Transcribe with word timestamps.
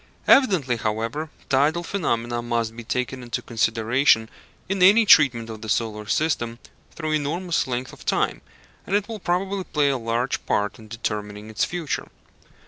Evidently, 0.27 0.77
however, 0.77 1.29
tidal 1.47 1.83
phenomena 1.83 2.41
must 2.41 2.75
be 2.75 2.83
taken 2.83 3.21
into 3.21 3.39
consideration 3.39 4.31
in 4.67 4.81
any 4.81 5.05
treatment 5.05 5.47
of 5.47 5.61
the 5.61 5.69
solar 5.69 6.07
system 6.07 6.57
through 6.91 7.11
enormous 7.11 7.67
length 7.67 7.93
of 7.93 8.03
time, 8.03 8.41
and 8.87 8.95
it 8.95 9.07
will 9.07 9.19
probably 9.19 9.63
play 9.63 9.89
a 9.89 9.99
large 9.99 10.43
part 10.47 10.79
in 10.79 10.87
determining 10.87 11.51
its 11.51 11.65
future. 11.65 12.07